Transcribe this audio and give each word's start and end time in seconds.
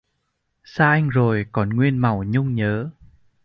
Xa 0.63 0.89
anh 0.91 1.09
rồi 1.09 1.45
còn 1.51 1.69
nguyên 1.69 1.97
màu 1.97 2.23
nhung 2.23 2.55
nhớ 2.55 2.89